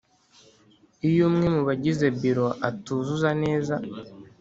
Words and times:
Iyo 1.09 1.21
umwe 1.29 1.47
mu 1.55 1.61
bagize 1.67 2.05
Biro 2.19 2.47
atuzuza 2.69 3.29
neza 3.43 3.75